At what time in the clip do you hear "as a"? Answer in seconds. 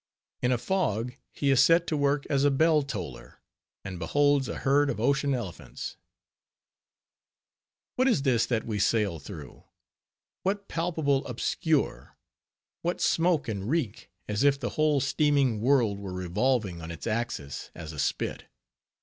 2.27-2.49, 17.75-17.99